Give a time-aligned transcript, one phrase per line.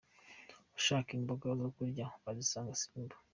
[0.79, 3.15] Ushaka imboga zo kurya wazisanga Simba.